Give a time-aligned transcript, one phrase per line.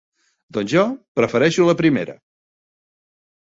[0.57, 0.85] Doncs jo
[1.19, 2.17] prefereixo la primera.